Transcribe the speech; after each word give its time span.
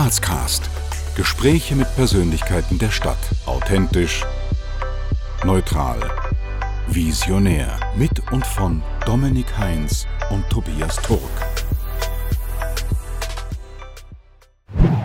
Grazcast. 0.00 0.70
Gespräche 1.16 1.74
mit 1.74 1.92
Persönlichkeiten 1.96 2.78
der 2.78 2.90
Stadt. 2.90 3.18
Authentisch, 3.46 4.24
neutral, 5.44 5.98
visionär. 6.86 7.80
Mit 7.96 8.30
und 8.30 8.46
von 8.46 8.80
Dominik 9.04 9.58
Heinz 9.58 10.06
und 10.30 10.48
Tobias 10.50 11.02
Turk. 11.02 11.20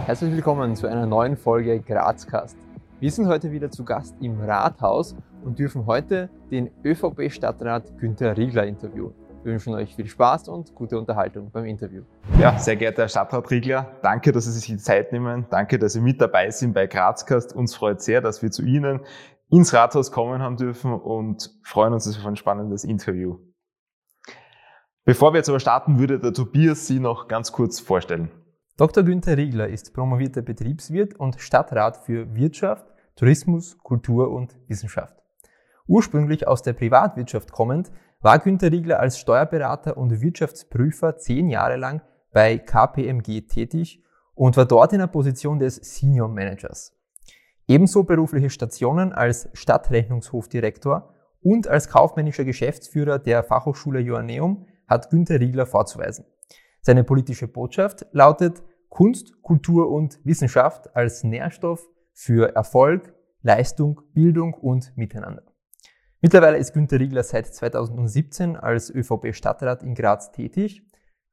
Herzlich 0.06 0.32
willkommen 0.32 0.76
zu 0.76 0.86
einer 0.86 1.08
neuen 1.08 1.38
Folge 1.38 1.80
Grazcast. 1.80 2.58
Wir 3.00 3.12
sind 3.12 3.26
heute 3.26 3.52
wieder 3.52 3.72
zu 3.72 3.84
Gast 3.84 4.16
im 4.22 4.40
Rathaus 4.42 5.16
und 5.44 5.58
dürfen 5.58 5.88
heute 5.88 6.30
den 6.52 6.70
ÖVP-Stadtrat 6.86 7.98
Günther 7.98 8.38
Riegler 8.38 8.68
interviewen. 8.68 9.23
Wir 9.44 9.52
wünschen 9.52 9.74
euch 9.74 9.94
viel 9.94 10.08
Spaß 10.08 10.48
und 10.48 10.74
gute 10.74 10.98
Unterhaltung 10.98 11.52
beim 11.52 11.66
Interview. 11.66 12.04
Ja, 12.40 12.58
sehr 12.58 12.78
geehrter 12.78 13.02
Herr 13.02 13.10
Stadtrat 13.10 13.52
Riegler, 13.52 13.98
danke, 14.02 14.32
dass 14.32 14.46
Sie 14.46 14.54
sich 14.54 14.66
die 14.68 14.78
Zeit 14.78 15.12
nehmen. 15.12 15.48
Danke, 15.50 15.78
dass 15.78 15.92
Sie 15.92 16.00
mit 16.00 16.22
dabei 16.22 16.50
sind 16.50 16.74
bei 16.74 16.88
Grazcast. 16.88 17.54
Uns 17.54 17.76
freut 17.76 18.02
sehr, 18.02 18.22
dass 18.22 18.42
wir 18.42 18.52
zu 18.52 18.64
Ihnen 18.64 19.02
ins 19.50 19.74
Rathaus 19.74 20.14
kommen 20.14 20.42
haben 20.42 20.56
dürfen 20.56 20.94
und 20.94 21.54
freuen 21.62 21.92
uns 21.92 22.08
auf 22.08 22.26
ein 22.26 22.38
spannendes 22.38 22.86
Interview. 22.86 23.38
Bevor 25.04 25.34
wir 25.34 25.40
jetzt 25.40 25.50
aber 25.50 25.60
starten, 25.60 26.00
würde 26.00 26.20
der 26.20 26.32
Tobias 26.32 26.88
Sie 26.88 27.02
noch 27.02 27.28
ganz 27.28 27.52
kurz 27.52 27.82
vorstellen. 27.82 28.32
Dr. 28.78 29.04
Günther 29.04 29.36
Riegler 29.36 29.68
ist 29.68 29.94
promovierter 29.94 30.42
Betriebswirt 30.42 31.16
und 31.16 31.42
Stadtrat 31.42 31.98
für 31.98 32.34
Wirtschaft, 32.34 32.86
Tourismus, 33.18 33.78
Kultur 33.80 34.32
und 34.32 34.56
Wissenschaft. 34.70 35.18
Ursprünglich 35.86 36.48
aus 36.48 36.62
der 36.62 36.72
Privatwirtschaft 36.72 37.52
kommend, 37.52 37.92
war 38.24 38.40
Günter 38.40 38.72
Riegler 38.72 39.02
als 39.02 39.20
Steuerberater 39.20 39.98
und 39.98 40.22
Wirtschaftsprüfer 40.22 41.18
zehn 41.18 41.50
Jahre 41.50 41.76
lang 41.76 42.02
bei 42.32 42.58
KPMG 42.58 43.42
tätig 43.42 44.02
und 44.34 44.56
war 44.56 44.66
dort 44.66 44.94
in 44.94 45.00
der 45.00 45.08
Position 45.08 45.60
des 45.60 45.76
Senior 45.76 46.30
Managers. 46.30 46.98
Ebenso 47.68 48.04
berufliche 48.04 48.50
Stationen 48.50 49.12
als 49.12 49.50
Stadtrechnungshofdirektor 49.52 51.14
und 51.42 51.68
als 51.68 51.90
kaufmännischer 51.90 52.46
Geschäftsführer 52.46 53.20
der 53.20 53.44
Fachhochschule 53.44 54.00
Joanneum 54.00 54.68
hat 54.88 55.10
Günter 55.10 55.42
Riegler 55.42 55.66
vorzuweisen. 55.66 56.26
Seine 56.80 57.04
politische 57.04 57.50
Botschaft 57.50 58.06
lautet 58.14 58.64
Kunst, 58.88 59.42
Kultur 59.42 59.92
und 59.92 60.20
Wissenschaft 60.24 60.96
als 60.96 61.26
Nährstoff 61.26 61.86
für 62.14 62.56
Erfolg, 62.56 63.14
Leistung, 63.42 64.02
Bildung 64.14 64.54
und 64.54 64.96
Miteinander. 64.96 65.53
Mittlerweile 66.24 66.56
ist 66.56 66.72
Günter 66.72 67.02
Riegler 67.02 67.22
seit 67.22 67.54
2017 67.54 68.56
als 68.56 68.90
ÖVP-Stadtrat 68.90 69.84
in 69.84 69.94
Graz 69.94 70.32
tätig. 70.32 70.82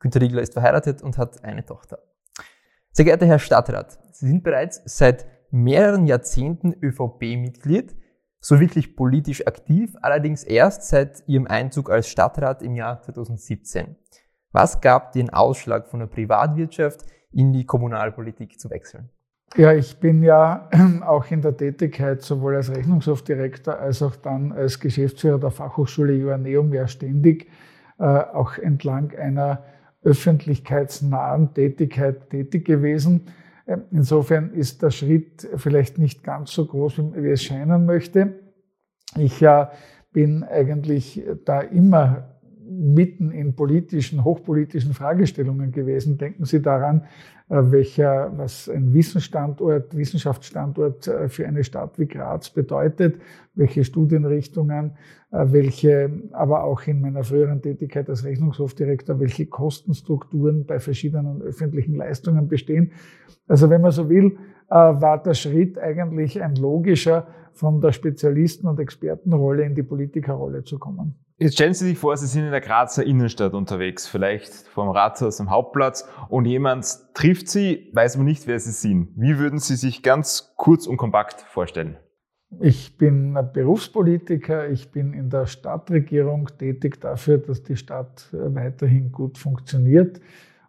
Günter 0.00 0.20
Riegler 0.20 0.42
ist 0.42 0.54
verheiratet 0.54 1.00
und 1.00 1.16
hat 1.16 1.44
eine 1.44 1.64
Tochter. 1.64 2.00
Sehr 2.90 3.04
geehrter 3.04 3.26
Herr 3.26 3.38
Stadtrat, 3.38 4.00
Sie 4.10 4.26
sind 4.26 4.42
bereits 4.42 4.82
seit 4.86 5.28
mehreren 5.52 6.08
Jahrzehnten 6.08 6.74
ÖVP-Mitglied, 6.82 7.94
so 8.40 8.58
wirklich 8.58 8.96
politisch 8.96 9.46
aktiv, 9.46 9.94
allerdings 10.02 10.42
erst 10.42 10.82
seit 10.88 11.22
Ihrem 11.28 11.46
Einzug 11.46 11.88
als 11.88 12.08
Stadtrat 12.08 12.60
im 12.60 12.74
Jahr 12.74 13.00
2017. 13.00 13.94
Was 14.50 14.80
gab 14.80 15.12
den 15.12 15.30
Ausschlag 15.30 15.86
von 15.86 16.00
der 16.00 16.08
Privatwirtschaft 16.08 17.02
in 17.30 17.52
die 17.52 17.64
Kommunalpolitik 17.64 18.58
zu 18.58 18.70
wechseln? 18.70 19.08
Ja, 19.56 19.72
ich 19.72 19.98
bin 19.98 20.22
ja 20.22 20.68
auch 21.04 21.28
in 21.30 21.42
der 21.42 21.56
Tätigkeit 21.56 22.22
sowohl 22.22 22.56
als 22.56 22.70
Rechnungshofdirektor 22.70 23.78
als 23.78 24.00
auch 24.02 24.14
dann 24.14 24.52
als 24.52 24.78
Geschäftsführer 24.78 25.40
der 25.40 25.50
Fachhochschule 25.50 26.12
Joanneum 26.12 26.72
ja 26.72 26.86
ständig 26.86 27.48
äh, 27.98 28.04
auch 28.04 28.58
entlang 28.58 29.12
einer 29.16 29.64
öffentlichkeitsnahen 30.02 31.52
Tätigkeit 31.52 32.30
tätig 32.30 32.64
gewesen. 32.64 33.26
Ähm, 33.66 33.82
insofern 33.90 34.52
ist 34.52 34.82
der 34.82 34.92
Schritt 34.92 35.48
vielleicht 35.56 35.98
nicht 35.98 36.22
ganz 36.22 36.52
so 36.52 36.66
groß, 36.66 37.02
wie 37.14 37.30
es 37.30 37.42
scheinen 37.42 37.86
möchte. 37.86 38.38
Ich 39.16 39.40
ja 39.40 39.72
bin 40.12 40.44
eigentlich 40.44 41.24
da 41.44 41.60
immer 41.60 42.29
mitten 42.70 43.30
in 43.32 43.54
politischen, 43.54 44.24
hochpolitischen 44.24 44.94
Fragestellungen 44.94 45.72
gewesen. 45.72 46.18
Denken 46.18 46.44
Sie 46.44 46.62
daran, 46.62 47.02
äh, 47.48 47.56
welcher, 47.72 48.32
was 48.36 48.68
ein 48.68 48.94
Wissensstandort, 48.94 49.96
Wissenschaftsstandort 49.96 51.08
äh, 51.08 51.28
für 51.28 51.46
eine 51.46 51.64
Stadt 51.64 51.98
wie 51.98 52.06
Graz 52.06 52.50
bedeutet, 52.50 53.20
welche 53.54 53.84
Studienrichtungen, 53.84 54.92
äh, 55.32 55.46
welche, 55.48 56.10
aber 56.32 56.64
auch 56.64 56.86
in 56.86 57.00
meiner 57.00 57.24
früheren 57.24 57.60
Tätigkeit 57.60 58.08
als 58.08 58.24
Rechnungshofdirektor, 58.24 59.18
welche 59.18 59.46
Kostenstrukturen 59.46 60.64
bei 60.64 60.78
verschiedenen 60.78 61.42
öffentlichen 61.42 61.96
Leistungen 61.96 62.48
bestehen. 62.48 62.92
Also 63.48 63.68
wenn 63.68 63.80
man 63.80 63.90
so 63.90 64.08
will, 64.08 64.38
war 64.68 65.20
der 65.20 65.34
Schritt 65.34 65.76
eigentlich 65.80 66.40
ein 66.40 66.54
logischer, 66.54 67.26
von 67.52 67.80
der 67.80 67.92
Spezialisten- 67.92 68.68
und 68.68 68.80
Expertenrolle 68.80 69.64
in 69.64 69.74
die 69.74 69.82
Politikerrolle 69.82 70.64
zu 70.64 70.78
kommen. 70.78 71.16
Jetzt 71.42 71.54
stellen 71.54 71.72
Sie 71.72 71.86
sich 71.86 71.96
vor, 71.96 72.14
Sie 72.18 72.26
sind 72.26 72.44
in 72.44 72.50
der 72.50 72.60
Grazer 72.60 73.02
Innenstadt 73.02 73.54
unterwegs, 73.54 74.06
vielleicht 74.06 74.52
vom 74.52 74.90
Rathaus 74.90 75.40
am 75.40 75.48
Hauptplatz 75.48 76.06
und 76.28 76.44
jemand 76.44 76.98
trifft 77.14 77.48
Sie, 77.48 77.88
weiß 77.94 78.18
man 78.18 78.26
nicht, 78.26 78.46
wer 78.46 78.60
Sie 78.60 78.72
sind. 78.72 79.14
Wie 79.16 79.38
würden 79.38 79.58
Sie 79.58 79.76
sich 79.76 80.02
ganz 80.02 80.52
kurz 80.58 80.86
und 80.86 80.98
kompakt 80.98 81.40
vorstellen? 81.40 81.96
Ich 82.60 82.98
bin 82.98 83.38
Berufspolitiker, 83.54 84.68
ich 84.68 84.90
bin 84.90 85.14
in 85.14 85.30
der 85.30 85.46
Stadtregierung 85.46 86.50
tätig 86.58 87.00
dafür, 87.00 87.38
dass 87.38 87.62
die 87.62 87.76
Stadt 87.76 88.28
äh, 88.34 88.54
weiterhin 88.54 89.10
gut 89.10 89.38
funktioniert 89.38 90.20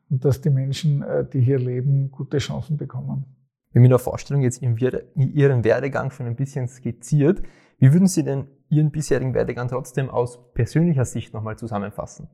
und 0.09 0.23
dass 0.23 0.39
die 0.39 0.51
Menschen, 0.51 1.01
äh, 1.01 1.25
die 1.27 1.41
hier 1.41 1.59
leben, 1.59 2.11
gute 2.11 2.37
Chancen 2.37 2.77
bekommen. 2.77 3.25
Wir 3.73 3.79
haben 3.79 3.85
in 3.85 3.89
der 3.89 3.99
Vorstellung 3.99 4.41
jetzt 4.41 4.61
Ihren 4.61 5.63
Werdegang 5.65 6.11
schon 6.11 6.27
ein 6.27 6.37
bisschen 6.37 6.69
skizziert. 6.69 7.41
Wie 7.77 7.91
würden 7.91 8.07
Sie 8.07 8.23
denn 8.23 8.47
Ihren 8.71 8.89
bisherigen 8.89 9.33
Werdegang 9.33 9.67
trotzdem 9.67 10.09
aus 10.09 10.39
persönlicher 10.53 11.03
Sicht 11.03 11.33
nochmal 11.33 11.57
zusammenfassen? 11.57 12.29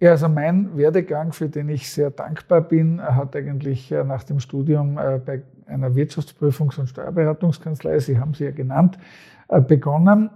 Ja, 0.00 0.10
also 0.10 0.28
mein 0.28 0.76
Werdegang, 0.76 1.32
für 1.32 1.48
den 1.48 1.70
ich 1.70 1.90
sehr 1.90 2.10
dankbar 2.10 2.60
bin, 2.60 3.02
hat 3.02 3.34
eigentlich 3.34 3.90
äh, 3.90 4.04
nach 4.04 4.22
dem 4.22 4.38
Studium 4.38 4.98
äh, 4.98 5.18
bei 5.18 5.42
einer 5.66 5.88
Wirtschaftsprüfungs- 5.96 6.78
und 6.78 6.88
Steuerberatungskanzlei, 6.88 7.98
Sie 7.98 8.18
haben 8.18 8.34
sie 8.34 8.44
ja 8.44 8.50
genannt, 8.52 8.98
äh, 9.48 9.60
begonnen. 9.60 10.30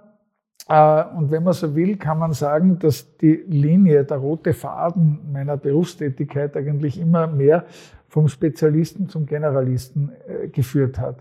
Und 0.69 1.33
wenn 1.33 1.43
man 1.43 1.55
so 1.55 1.75
will, 1.75 1.97
kann 1.97 2.19
man 2.19 2.33
sagen, 2.33 2.79
dass 2.79 3.17
die 3.17 3.45
Linie, 3.49 4.05
der 4.05 4.19
rote 4.19 4.55
Faden 4.55 5.33
meiner 5.33 5.57
Berufstätigkeit 5.57 6.57
eigentlich 6.57 7.01
immer 7.01 7.27
mehr 7.27 7.65
vom 8.09 8.29
Spezialisten 8.29 9.09
zum 9.09 9.27
Generalisten 9.27 10.13
geführt 10.53 11.01
hat. 11.01 11.17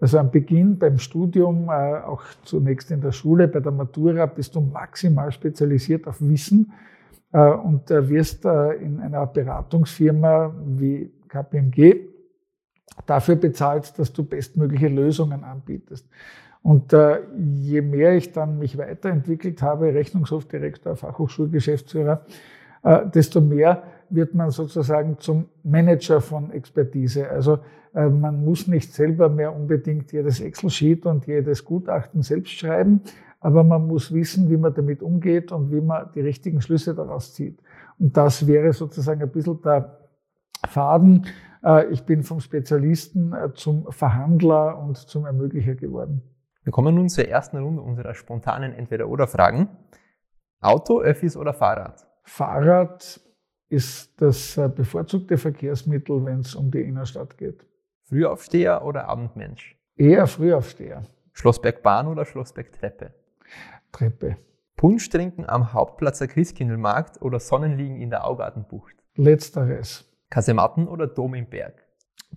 Also 0.00 0.18
am 0.18 0.30
Beginn 0.30 0.78
beim 0.78 0.98
Studium, 0.98 1.68
äh, 1.68 2.00
auch 2.00 2.22
zunächst 2.42 2.90
in 2.90 3.02
der 3.02 3.12
Schule, 3.12 3.48
bei 3.48 3.60
der 3.60 3.72
Matura, 3.72 4.24
bist 4.26 4.54
du 4.54 4.60
maximal 4.62 5.30
spezialisiert 5.30 6.06
auf 6.08 6.20
Wissen 6.20 6.72
äh, 7.32 7.50
und 7.50 7.90
äh, 7.90 8.08
wirst 8.08 8.46
in 8.46 9.00
einer 9.00 9.26
Beratungsfirma 9.26 10.54
wie 10.64 11.12
KPMG 11.28 11.96
dafür 13.06 13.36
bezahlt, 13.36 13.98
dass 13.98 14.12
du 14.12 14.24
bestmögliche 14.24 14.88
Lösungen 14.88 15.44
anbietest. 15.44 16.08
Und 16.62 16.92
je 16.92 17.80
mehr 17.80 18.16
ich 18.16 18.32
dann 18.32 18.58
mich 18.58 18.76
weiterentwickelt 18.76 19.62
habe, 19.62 19.94
Rechnungshofdirektor, 19.94 20.94
Fachhochschulgeschäftsführer, 20.94 22.26
desto 23.14 23.40
mehr 23.40 23.82
wird 24.10 24.34
man 24.34 24.50
sozusagen 24.50 25.18
zum 25.18 25.48
Manager 25.62 26.20
von 26.20 26.50
Expertise. 26.50 27.28
Also 27.28 27.60
äh, 27.94 28.08
man 28.08 28.44
muss 28.44 28.66
nicht 28.66 28.92
selber 28.92 29.28
mehr 29.28 29.54
unbedingt 29.54 30.12
jedes 30.12 30.40
Excel-Sheet 30.40 31.06
und 31.06 31.26
jedes 31.26 31.64
Gutachten 31.64 32.22
selbst 32.22 32.52
schreiben, 32.52 33.02
aber 33.40 33.64
man 33.64 33.86
muss 33.86 34.12
wissen, 34.12 34.50
wie 34.50 34.56
man 34.56 34.74
damit 34.74 35.02
umgeht 35.02 35.52
und 35.52 35.70
wie 35.72 35.80
man 35.80 36.10
die 36.14 36.20
richtigen 36.20 36.60
Schlüsse 36.60 36.94
daraus 36.94 37.34
zieht. 37.34 37.60
Und 37.98 38.16
das 38.16 38.46
wäre 38.46 38.72
sozusagen 38.72 39.22
ein 39.22 39.30
bisschen 39.30 39.60
der 39.62 39.98
Faden. 40.68 41.26
Äh, 41.64 41.86
ich 41.90 42.04
bin 42.04 42.22
vom 42.22 42.40
Spezialisten 42.40 43.32
äh, 43.32 43.52
zum 43.54 43.90
Verhandler 43.90 44.78
und 44.78 44.96
zum 44.96 45.26
Ermöglicher 45.26 45.74
geworden. 45.74 46.22
Wir 46.62 46.72
kommen 46.72 46.94
nun 46.94 47.08
zur 47.08 47.26
ersten 47.26 47.56
Runde 47.56 47.82
unserer 47.82 48.14
spontanen 48.14 48.74
Entweder-Oder-Fragen. 48.74 49.68
Auto, 50.60 51.00
Öffis 51.00 51.36
oder 51.36 51.54
Fahrrad? 51.54 52.06
Fahrrad 52.22 53.20
ist 53.70 54.20
das 54.20 54.60
bevorzugte 54.74 55.38
Verkehrsmittel, 55.38 56.24
wenn 56.24 56.40
es 56.40 56.54
um 56.54 56.70
die 56.70 56.82
Innenstadt 56.82 57.38
geht. 57.38 57.64
Frühaufsteher 58.04 58.84
oder 58.84 59.08
Abendmensch? 59.08 59.76
Eher 59.96 60.26
Frühaufsteher. 60.26 61.04
Schlossbergbahn 61.32 62.08
oder 62.08 62.26
Schlossbergtreppe? 62.26 63.14
Treppe. 63.92 64.36
Punsch 64.76 65.08
trinken 65.08 65.48
am 65.48 65.72
Hauptplatzer 65.72 66.26
Christkindlmarkt 66.26 67.22
oder 67.22 67.38
Sonnenliegen 67.38 68.00
in 68.00 68.10
der 68.10 68.26
Augartenbucht? 68.26 68.94
Letzteres. 69.14 70.04
Kasematten 70.28 70.88
oder 70.88 71.06
Dom 71.06 71.34
im 71.34 71.46
Berg? 71.46 71.86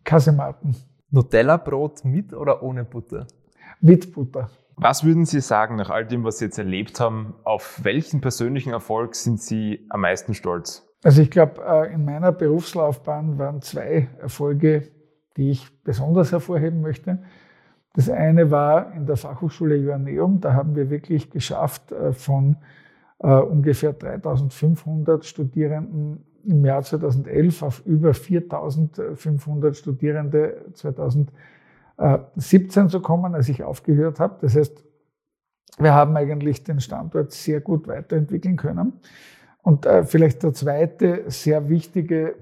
Kasematten. 0.04 0.76
Nutella-Brot 1.10 2.06
mit 2.06 2.34
oder 2.34 2.62
ohne 2.62 2.84
Butter? 2.84 3.26
Mit 3.82 4.14
Butter. 4.14 4.50
Was 4.76 5.04
würden 5.04 5.26
Sie 5.26 5.42
sagen, 5.42 5.76
nach 5.76 5.90
all 5.90 6.06
dem, 6.06 6.24
was 6.24 6.40
Sie 6.40 6.46
jetzt 6.46 6.58
erlebt 6.58 7.00
haben, 7.00 7.36
auf 7.44 7.80
welchen 7.84 8.22
persönlichen 8.22 8.72
Erfolg 8.72 9.16
sind 9.16 9.42
Sie 9.42 9.86
am 9.90 10.02
meisten 10.02 10.34
stolz? 10.34 10.88
Also 11.04 11.22
ich 11.22 11.30
glaube, 11.30 11.62
äh, 11.64 11.94
in 11.94 12.06
meiner 12.06 12.32
Berufslaufbahn 12.32 13.38
waren 13.38 13.62
zwei 13.62 14.10
Erfolge 14.20 14.90
die 15.38 15.52
ich 15.52 15.84
besonders 15.84 16.32
hervorheben 16.32 16.82
möchte. 16.82 17.20
Das 17.94 18.10
eine 18.10 18.50
war 18.52 18.94
in 18.94 19.06
der 19.06 19.18
Fachhochschule 19.18 19.76
Joanneum. 19.76 20.40
Da 20.42 20.54
haben 20.54 20.76
wir 20.76 20.90
wirklich 20.90 21.30
geschafft, 21.30 21.92
äh, 21.92 22.14
von 22.14 22.58
äh, 23.20 23.28
ungefähr 23.28 23.94
3500 23.94 25.26
Studierenden 25.26 26.26
im 26.46 26.66
Jahr 26.66 26.82
2011 26.84 27.64
auf 27.64 27.86
über 27.86 28.14
4500 28.14 29.78
Studierende 29.78 30.66
2017 30.74 32.90
zu 32.90 33.00
kommen, 33.00 33.34
als 33.34 33.48
ich 33.48 33.64
aufgehört 33.64 34.20
habe. 34.20 34.40
Das 34.42 34.58
heißt, 34.58 34.84
wir 35.80 35.94
haben 35.94 36.18
eigentlich 36.18 36.66
den 36.66 36.82
Standort 36.82 37.32
sehr 37.32 37.62
gut 37.62 37.88
weiterentwickeln 37.88 38.58
können. 38.58 39.00
Und 39.64 39.86
äh, 39.86 40.04
vielleicht 40.04 40.44
der 40.44 40.54
zweite 40.54 41.24
sehr 41.28 41.70
wichtige 41.70 42.36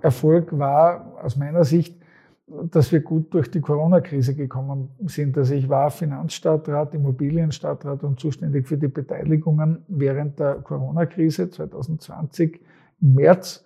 Erfolg 0.00 0.56
war 0.56 1.18
aus 1.22 1.36
meiner 1.36 1.64
Sicht, 1.64 2.00
dass 2.46 2.92
wir 2.92 3.00
gut 3.00 3.32
durch 3.32 3.50
die 3.50 3.60
Corona-Krise 3.60 4.34
gekommen 4.34 4.90
sind. 5.06 5.36
Also 5.38 5.54
ich 5.54 5.68
war 5.68 5.90
Finanzstadtrat, 5.90 6.94
Immobilienstadtrat 6.94 8.04
und 8.04 8.20
zuständig 8.20 8.68
für 8.68 8.76
die 8.76 8.88
Beteiligungen 8.88 9.84
während 9.88 10.38
der 10.38 10.56
Corona-Krise 10.56 11.50
2020 11.50 12.60
im 13.00 13.14
März 13.14 13.64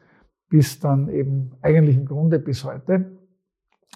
bis 0.48 0.78
dann 0.78 1.08
eben 1.08 1.52
eigentlich 1.62 1.96
im 1.96 2.06
Grunde 2.06 2.38
bis 2.38 2.64
heute. 2.64 3.18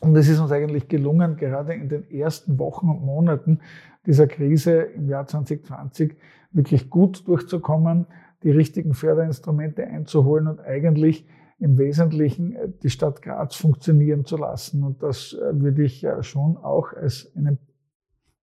Und 0.00 0.16
es 0.16 0.28
ist 0.28 0.40
uns 0.40 0.50
eigentlich 0.50 0.88
gelungen, 0.88 1.37
gerade 1.37 1.75
in 1.75 1.88
den 1.88 2.10
ersten 2.10 2.58
Wochen 2.58 2.88
und 2.88 3.04
Monaten 3.04 3.60
dieser 4.06 4.26
Krise 4.26 4.81
im 4.81 5.08
Jahr 5.08 5.26
2020 5.26 6.16
wirklich 6.52 6.90
gut 6.90 7.28
durchzukommen, 7.28 8.06
die 8.42 8.50
richtigen 8.50 8.94
Förderinstrumente 8.94 9.87
einzuholen 9.87 10.46
und 10.46 10.60
eigentlich 10.60 11.26
im 11.58 11.76
Wesentlichen 11.78 12.56
äh, 12.56 12.69
die 12.82 12.90
Stadt 12.90 13.22
Graz 13.22 13.54
funktionieren 13.54 14.25
zu 14.25 14.37
lassen. 14.37 14.82
Und 14.82 15.02
das 15.02 15.34
äh, 15.34 15.60
würde 15.60 15.82
ich 15.82 16.06
schon 16.22 16.56
auch 16.56 16.92
als 16.92 17.31
einen 17.37 17.58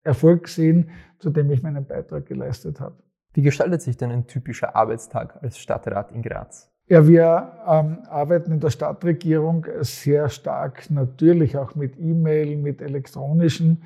Erfolg 0.04 0.48
sehen, 0.48 0.90
zu 1.18 1.30
dem 1.30 1.50
ich 1.50 1.62
meinen 1.62 1.86
Beitrag 1.86 2.26
geleistet 2.26 2.80
habe. 2.80 2.96
Wie 3.34 3.42
gestaltet 3.42 3.82
sich 3.82 3.96
denn 3.96 4.10
ein 4.10 4.26
typischer 4.26 4.74
Arbeitstag 4.74 5.42
als 5.42 5.58
Stadtrat 5.58 6.12
in 6.12 6.22
Graz? 6.22 6.70
Ja, 6.86 7.06
wir 7.06 7.52
ähm, 7.66 7.98
arbeiten 8.08 8.52
in 8.52 8.60
der 8.60 8.70
Stadtregierung 8.70 9.66
sehr 9.80 10.30
stark 10.30 10.90
natürlich 10.90 11.58
auch 11.58 11.74
mit 11.74 11.98
E-Mail, 11.98 12.56
mit 12.56 12.80
elektronischen 12.80 13.82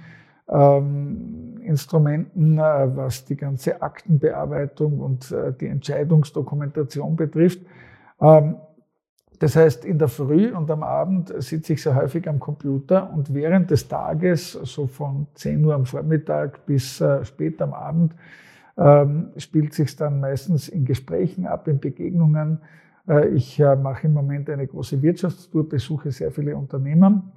ähm, 0.49 1.61
Instrumenten, 1.63 2.59
äh, 2.59 2.97
was 2.97 3.25
die 3.25 3.37
ganze 3.37 3.83
Aktenbearbeitung 3.83 5.01
und 5.01 5.31
äh, 5.31 5.53
die 5.53 5.67
Entscheidungsdokumentation 5.67 7.17
betrifft. 7.17 7.61
Ähm, 8.21 8.57
das 9.39 9.57
heißt, 9.57 9.85
in 9.85 9.99
der 9.99 10.07
Früh 10.07 10.55
und 10.55 10.71
am 10.71 10.85
Abend 10.85 11.35
sitze 11.43 11.73
ich 11.73 11.83
sehr 11.83 11.97
häufig 11.97 12.29
am 12.29 12.39
Computer 12.39 13.13
und 13.13 13.35
während 13.35 13.73
des 13.73 13.89
Tages, 13.89 14.53
so 14.53 14.87
von 14.87 15.27
10 15.35 15.65
Uhr 15.65 15.75
am 15.75 15.85
Vormittag 15.85 16.65
bis 16.65 17.01
äh, 17.01 17.25
spät 17.25 17.61
am 17.61 17.73
Abend, 17.73 18.15
ähm, 18.79 19.31
spielt 19.37 19.75
sich 19.75 19.97
dann 19.97 20.21
meistens 20.21 20.69
in 20.69 20.85
Gesprächen 20.85 21.47
ab, 21.47 21.67
in 21.67 21.81
Begegnungen. 21.81 22.61
Äh, 23.09 23.31
ich 23.31 23.59
äh, 23.59 23.75
mache 23.75 24.07
im 24.07 24.13
Moment 24.13 24.49
eine 24.49 24.67
große 24.67 25.03
Wirtschaftstour, 25.03 25.69
besuche 25.69 26.13
sehr 26.13 26.31
viele 26.31 26.57
Unternehmen, 26.57 27.33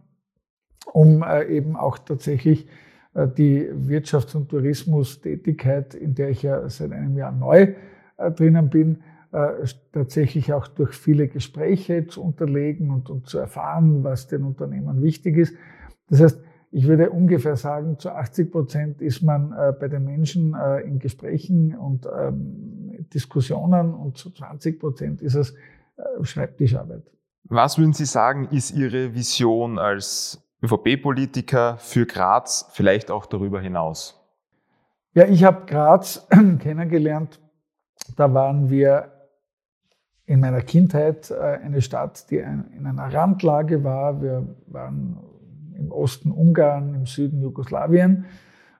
um 0.93 1.23
äh, 1.23 1.45
eben 1.45 1.75
auch 1.75 1.97
tatsächlich 1.97 2.67
die 3.15 3.69
Wirtschafts- 3.71 4.35
und 4.35 4.49
Tourismustätigkeit, 4.49 5.95
in 5.95 6.15
der 6.15 6.29
ich 6.29 6.43
ja 6.43 6.67
seit 6.69 6.91
einem 6.91 7.17
Jahr 7.17 7.31
neu 7.31 7.73
äh, 8.17 8.31
drinnen 8.31 8.69
bin, 8.69 9.03
äh, 9.31 9.65
tatsächlich 9.91 10.53
auch 10.53 10.67
durch 10.67 10.95
viele 10.95 11.27
Gespräche 11.27 12.07
zu 12.07 12.23
unterlegen 12.23 12.91
und, 12.91 13.09
und 13.09 13.27
zu 13.27 13.37
erfahren, 13.37 14.03
was 14.03 14.27
den 14.27 14.43
Unternehmern 14.43 15.01
wichtig 15.01 15.37
ist. 15.37 15.55
Das 16.09 16.21
heißt, 16.21 16.41
ich 16.71 16.87
würde 16.87 17.09
ungefähr 17.09 17.55
sagen, 17.55 17.97
zu 17.99 18.11
80 18.11 18.51
Prozent 18.51 19.01
ist 19.01 19.21
man 19.21 19.53
äh, 19.53 19.73
bei 19.79 19.87
den 19.87 20.03
Menschen 20.03 20.53
äh, 20.53 20.81
in 20.81 20.99
Gesprächen 20.99 21.75
und 21.75 22.05
ähm, 22.05 23.07
Diskussionen 23.13 23.93
und 23.93 24.17
zu 24.17 24.29
20 24.31 24.79
Prozent 24.79 25.21
ist 25.21 25.35
es 25.35 25.51
äh, 25.51 26.23
Schreibtischarbeit. 26.23 27.03
Was 27.45 27.77
würden 27.77 27.93
Sie 27.93 28.05
sagen, 28.05 28.49
ist 28.51 28.71
Ihre 28.71 29.13
Vision 29.13 29.79
als 29.79 30.44
ÖVP-Politiker 30.65 31.77
für 31.77 32.05
Graz, 32.05 32.67
vielleicht 32.71 33.11
auch 33.11 33.25
darüber 33.25 33.61
hinaus? 33.61 34.21
Ja, 35.13 35.27
ich 35.27 35.43
habe 35.43 35.65
Graz 35.65 36.27
kennengelernt. 36.59 37.39
Da 38.17 38.33
waren 38.33 38.69
wir 38.69 39.11
in 40.25 40.39
meiner 40.39 40.61
Kindheit 40.61 41.31
äh, 41.31 41.35
eine 41.35 41.81
Stadt, 41.81 42.29
die 42.31 42.37
in 42.37 42.85
einer 42.85 43.13
Randlage 43.13 43.83
war. 43.83 44.21
Wir 44.21 44.55
waren 44.67 45.17
im 45.77 45.91
Osten 45.91 46.31
Ungarn, 46.31 46.95
im 46.95 47.05
Süden 47.05 47.41
Jugoslawien. 47.41 48.25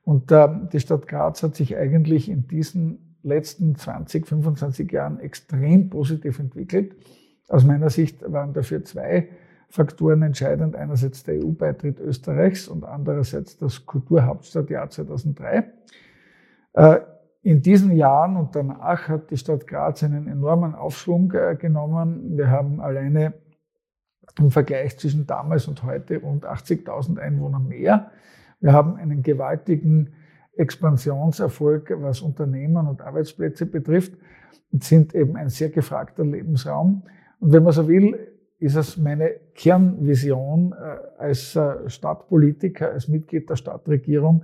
Und 0.03 0.31
äh, 0.31 0.47
die 0.73 0.79
Stadt 0.79 1.07
Graz 1.07 1.43
hat 1.43 1.55
sich 1.55 1.77
eigentlich 1.77 2.29
in 2.29 2.47
diesen 2.47 3.17
letzten 3.23 3.75
20, 3.75 4.27
25 4.27 4.91
Jahren 4.91 5.19
extrem 5.19 5.89
positiv 5.89 6.39
entwickelt. 6.39 6.95
Aus 7.47 7.63
meiner 7.63 7.89
Sicht 7.89 8.21
waren 8.31 8.53
dafür 8.53 8.83
zwei 8.83 9.29
Faktoren 9.69 10.21
entscheidend. 10.21 10.75
Einerseits 10.75 11.23
der 11.23 11.43
EU-Beitritt 11.43 11.99
Österreichs 11.99 12.67
und 12.67 12.83
andererseits 12.83 13.57
das 13.57 13.85
Kulturhauptstadtjahr 13.85 14.89
2003. 14.89 15.71
In 17.45 17.61
diesen 17.61 17.91
Jahren 17.91 18.37
und 18.37 18.55
danach 18.55 19.07
hat 19.07 19.29
die 19.29 19.37
Stadt 19.37 19.67
Graz 19.67 20.03
einen 20.03 20.27
enormen 20.27 20.73
Aufschwung 20.73 21.31
äh, 21.33 21.55
genommen. 21.55 22.35
Wir 22.35 22.49
haben 22.49 22.81
alleine 22.81 23.33
im 24.39 24.49
Vergleich 24.49 24.97
zwischen 24.97 25.27
damals 25.27 25.67
und 25.67 25.83
heute 25.83 26.17
rund 26.17 26.43
80.000 26.43 27.19
Einwohner 27.19 27.59
mehr. 27.59 28.09
Wir 28.61 28.73
haben 28.73 28.95
einen 28.95 29.21
gewaltigen 29.21 30.15
Expansionserfolg, 30.53 31.93
was 31.97 32.21
Unternehmen 32.21 32.87
und 32.87 33.03
Arbeitsplätze 33.03 33.67
betrifft 33.67 34.13
und 34.71 34.83
sind 34.83 35.13
eben 35.13 35.35
ein 35.35 35.49
sehr 35.49 35.69
gefragter 35.69 36.25
Lebensraum. 36.25 37.03
Und 37.39 37.53
wenn 37.53 37.61
man 37.61 37.73
so 37.73 37.87
will, 37.87 38.17
ist 38.59 38.75
es 38.75 38.97
meine 38.97 39.31
Kernvision 39.53 40.73
äh, 40.73 41.21
als 41.21 41.55
äh, 41.55 41.89
Stadtpolitiker, 41.89 42.91
als 42.91 43.07
Mitglied 43.07 43.49
der 43.49 43.55
Stadtregierung, 43.55 44.43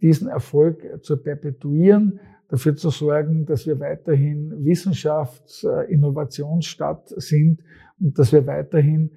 diesen 0.00 0.28
Erfolg 0.28 0.82
zu 1.02 1.16
perpetuieren, 1.22 2.20
dafür 2.48 2.74
zu 2.74 2.90
sorgen, 2.90 3.46
dass 3.46 3.66
wir 3.66 3.78
weiterhin 3.78 4.64
Wissenschafts-, 4.64 5.64
äh, 5.64 5.92
Innovationsstadt 5.92 7.08
sind 7.16 7.62
und 8.00 8.18
dass 8.18 8.32
wir 8.32 8.46
weiterhin 8.46 9.10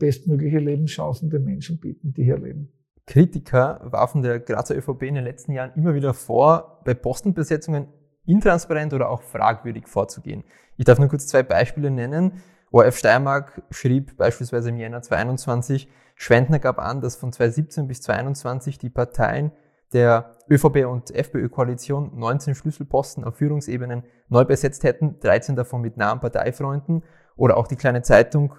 bestmögliche 0.00 0.58
Lebenschancen 0.58 1.30
den 1.30 1.44
Menschen 1.44 1.78
bieten, 1.78 2.12
die 2.12 2.24
hier 2.24 2.36
leben. 2.36 2.68
Kritiker 3.06 3.80
warfen 3.84 4.22
der 4.22 4.40
Grazer 4.40 4.76
ÖVP 4.76 5.04
in 5.04 5.14
den 5.14 5.22
letzten 5.22 5.52
Jahren 5.52 5.70
immer 5.76 5.94
wieder 5.94 6.14
vor, 6.14 6.82
bei 6.84 6.94
Postenbesetzungen 6.94 7.86
intransparent 8.26 8.92
oder 8.92 9.08
auch 9.08 9.22
fragwürdig 9.22 9.86
vorzugehen. 9.86 10.42
Ich 10.76 10.84
darf 10.84 10.98
nur 10.98 11.08
kurz 11.08 11.28
zwei 11.28 11.44
Beispiele 11.44 11.92
nennen. 11.92 12.32
ORF 12.70 12.98
Steiermark 12.98 13.62
schrieb 13.70 14.16
beispielsweise 14.16 14.68
im 14.68 14.76
Jänner 14.76 15.02
2021, 15.02 15.88
Schwendner 16.14 16.58
gab 16.58 16.78
an, 16.78 17.00
dass 17.00 17.16
von 17.16 17.32
2017 17.32 17.86
bis 17.86 18.02
2021 18.02 18.78
die 18.78 18.90
Parteien 18.90 19.52
der 19.92 20.36
ÖVP 20.50 20.86
und 20.86 21.10
FPÖ-Koalition 21.10 22.18
19 22.18 22.54
Schlüsselposten 22.54 23.24
auf 23.24 23.36
Führungsebenen 23.36 24.02
neu 24.28 24.44
besetzt 24.44 24.84
hätten, 24.84 25.18
13 25.20 25.56
davon 25.56 25.80
mit 25.80 25.96
nahen 25.96 26.20
Parteifreunden. 26.20 27.04
Oder 27.36 27.56
auch 27.56 27.68
die 27.68 27.76
kleine 27.76 28.02
Zeitung 28.02 28.54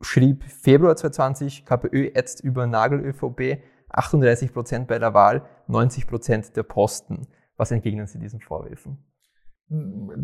schrieb 0.00 0.44
Februar 0.44 0.96
2020, 0.96 1.64
KPÖ 1.64 2.10
ätzt 2.14 2.40
über 2.40 2.66
Nagel-ÖVP, 2.66 3.62
38 3.88 4.52
Prozent 4.52 4.88
bei 4.88 4.98
der 4.98 5.14
Wahl, 5.14 5.46
90 5.68 6.06
Prozent 6.06 6.56
der 6.56 6.64
Posten. 6.64 7.28
Was 7.56 7.70
entgegnen 7.70 8.06
Sie 8.06 8.18
diesen 8.18 8.40
Vorwürfen? 8.40 8.98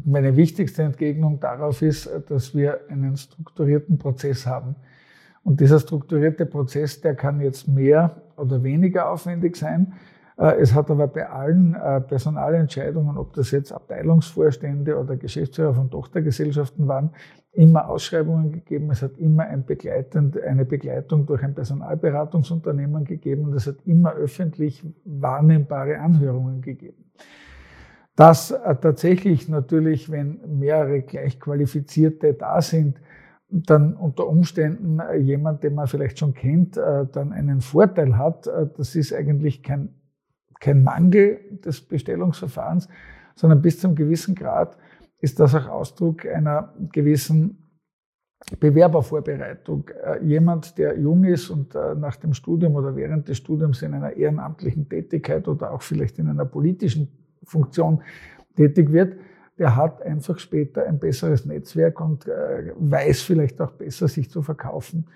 Meine 0.04 0.36
wichtigste 0.36 0.82
Entgegnung 0.82 1.40
darauf 1.40 1.80
ist, 1.82 2.10
dass 2.28 2.54
wir 2.54 2.80
einen 2.90 3.16
strukturierten 3.16 3.98
Prozess 3.98 4.46
haben. 4.46 4.76
Und 5.42 5.60
dieser 5.60 5.80
strukturierte 5.80 6.44
Prozess, 6.44 7.00
der 7.00 7.14
kann 7.14 7.40
jetzt 7.40 7.68
mehr 7.68 8.20
oder 8.36 8.62
weniger 8.62 9.10
aufwendig 9.10 9.56
sein. 9.56 9.94
Äh, 10.36 10.60
es 10.60 10.74
hat 10.74 10.90
aber 10.90 11.08
bei 11.08 11.28
allen 11.28 11.74
äh, 11.74 12.00
Personalentscheidungen, 12.00 13.16
ob 13.16 13.32
das 13.34 13.50
jetzt 13.50 13.72
Abteilungsvorstände 13.72 14.98
oder 14.98 15.16
Geschäftsführer 15.16 15.74
von 15.74 15.90
Tochtergesellschaften 15.90 16.86
waren, 16.86 17.10
immer 17.52 17.88
Ausschreibungen 17.88 18.52
gegeben. 18.52 18.90
Es 18.90 19.02
hat 19.02 19.18
immer 19.18 19.44
ein 19.44 19.64
eine 20.46 20.64
Begleitung 20.64 21.26
durch 21.26 21.42
ein 21.42 21.54
Personalberatungsunternehmen 21.54 23.04
gegeben 23.04 23.46
und 23.46 23.54
es 23.54 23.66
hat 23.66 23.76
immer 23.84 24.12
öffentlich 24.12 24.84
wahrnehmbare 25.04 25.98
Anhörungen 25.98 26.60
gegeben. 26.60 27.10
Dass 28.18 28.50
äh, 28.50 28.76
tatsächlich 28.76 29.48
natürlich, 29.48 30.10
wenn 30.10 30.40
mehrere 30.58 31.02
gleichqualifizierte 31.02 32.34
da 32.34 32.60
sind, 32.60 33.00
dann 33.48 33.94
unter 33.94 34.26
Umständen 34.26 35.00
jemand, 35.18 35.62
den 35.64 35.74
man 35.74 35.86
vielleicht 35.86 36.18
schon 36.18 36.34
kennt, 36.34 36.76
dann 36.76 37.32
einen 37.32 37.62
Vorteil 37.62 38.18
hat, 38.18 38.46
das 38.46 38.94
ist 38.94 39.14
eigentlich 39.14 39.62
kein 39.62 39.88
kein 40.60 40.82
Mangel 40.82 41.40
des 41.64 41.80
Bestellungsverfahrens, 41.80 42.88
sondern 43.34 43.62
bis 43.62 43.80
zu 43.80 43.86
einem 43.86 43.96
gewissen 43.96 44.34
Grad 44.34 44.76
ist 45.20 45.40
das 45.40 45.54
auch 45.54 45.68
Ausdruck 45.68 46.26
einer 46.26 46.74
gewissen 46.92 47.64
Bewerbervorbereitung. 48.60 49.88
Äh, 50.04 50.24
jemand, 50.24 50.78
der 50.78 50.98
jung 50.98 51.24
ist 51.24 51.50
und 51.50 51.74
äh, 51.74 51.94
nach 51.96 52.16
dem 52.16 52.34
Studium 52.34 52.76
oder 52.76 52.94
während 52.94 53.28
des 53.28 53.38
Studiums 53.38 53.82
in 53.82 53.94
einer 53.94 54.12
ehrenamtlichen 54.12 54.88
Tätigkeit 54.88 55.48
oder 55.48 55.72
auch 55.72 55.82
vielleicht 55.82 56.18
in 56.18 56.28
einer 56.28 56.44
politischen 56.44 57.08
Funktion 57.48 58.02
tätig 58.56 58.92
wird, 58.92 59.14
der 59.58 59.74
hat 59.74 60.02
einfach 60.02 60.38
später 60.38 60.86
ein 60.86 60.98
besseres 60.98 61.44
Netzwerk 61.44 62.00
und 62.00 62.28
äh, 62.28 62.72
weiß 62.76 63.22
vielleicht 63.22 63.60
auch 63.60 63.72
besser, 63.72 64.06
sich 64.08 64.30
zu 64.30 64.42
verkaufen. 64.42 65.06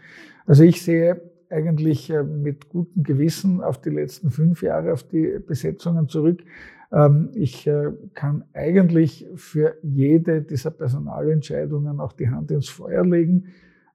Also 0.46 0.64
ich 0.64 0.82
sehe 0.82 1.20
eigentlich 1.48 2.12
mit 2.24 2.70
gutem 2.70 3.02
Gewissen 3.02 3.62
auf 3.62 3.80
die 3.80 3.90
letzten 3.90 4.30
fünf 4.30 4.62
Jahre, 4.62 4.92
auf 4.92 5.02
die 5.02 5.38
Besetzungen 5.46 6.08
zurück. 6.08 6.40
Ähm, 6.92 7.30
ich 7.34 7.66
äh, 7.66 7.92
kann 8.14 8.44
eigentlich 8.52 9.26
für 9.34 9.76
jede 9.82 10.42
dieser 10.42 10.70
Personalentscheidungen 10.70 12.00
auch 12.00 12.12
die 12.12 12.28
Hand 12.28 12.50
ins 12.50 12.68
Feuer 12.68 13.04
legen. 13.04 13.46